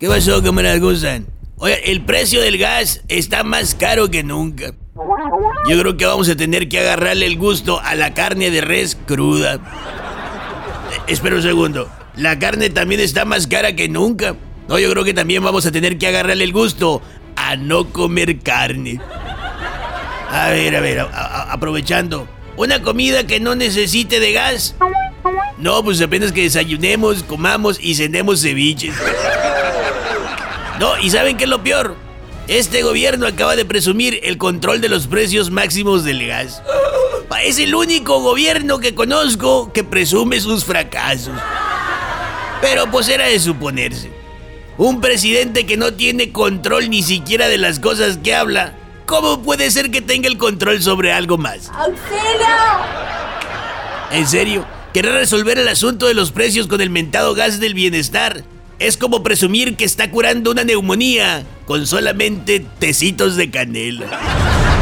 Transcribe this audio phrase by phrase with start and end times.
[0.00, 0.78] ¿Qué pasó, camarada?
[0.78, 1.26] ¿Cómo están?
[1.56, 4.72] Oye, el precio del gas está más caro que nunca.
[5.68, 8.96] Yo creo que vamos a tener que agarrarle el gusto a la carne de res
[9.08, 9.58] cruda.
[11.08, 11.90] Espera un segundo.
[12.14, 14.36] La carne también está más cara que nunca.
[14.68, 17.02] No, yo creo que también vamos a tener que agarrarle el gusto
[17.34, 19.00] a no comer carne.
[20.30, 22.28] A ver, a ver, aprovechando.
[22.56, 24.76] Una comida que no necesite de gas.
[25.58, 28.94] No, pues apenas que desayunemos, comamos y cenemos ceviches.
[30.78, 31.96] No, ¿y saben qué es lo peor?
[32.46, 36.62] Este gobierno acaba de presumir el control de los precios máximos del gas.
[37.44, 41.34] Es el único gobierno que conozco que presume sus fracasos.
[42.60, 44.10] Pero pues era de suponerse.
[44.76, 48.74] Un presidente que no tiene control ni siquiera de las cosas que habla,
[49.06, 51.68] ¿cómo puede ser que tenga el control sobre algo más?
[51.70, 52.46] ¡Auxilio!
[54.12, 54.66] ¿En serio?
[54.94, 58.44] ¿Querer resolver el asunto de los precios con el mentado gas del bienestar?
[58.78, 64.77] Es como presumir que está curando una neumonía con solamente tecitos de canela.